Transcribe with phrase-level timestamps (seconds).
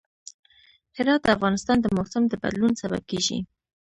[0.97, 3.39] هرات د افغانستان د موسم د بدلون سبب کېږي.